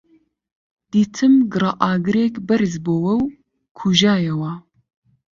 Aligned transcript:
دیتم 0.91 1.33
گڕەئاگرێک 1.53 2.35
بەرز 2.47 2.73
بۆوە 2.85 3.13
و 3.19 3.25
کوژایەوە 3.77 4.53